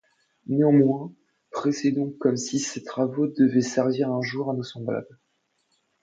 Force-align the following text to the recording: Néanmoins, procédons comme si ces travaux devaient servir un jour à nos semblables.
Néanmoins, 0.47 1.13
procédons 1.51 2.09
comme 2.19 2.35
si 2.35 2.57
ces 2.57 2.81
travaux 2.83 3.27
devaient 3.27 3.61
servir 3.61 4.11
un 4.11 4.23
jour 4.23 4.49
à 4.49 4.55
nos 4.55 4.63
semblables. 4.63 5.19